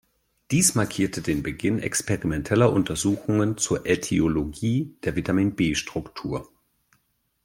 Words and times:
Dies 0.49 0.73
markierte 0.73 1.21
den 1.21 1.43
Beginn 1.43 1.77
experimenteller 1.77 2.73
Untersuchungen 2.73 3.59
zur 3.59 3.85
Ätiologie 3.85 4.95
der 5.03 5.15
Vitamin 5.15 5.55
B-Struktur. 5.55 6.49